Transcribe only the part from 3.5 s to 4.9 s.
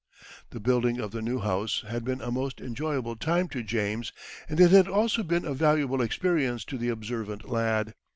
James, and it had